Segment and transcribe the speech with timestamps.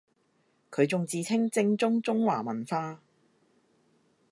[0.71, 2.99] 佢仲自稱正宗中華文化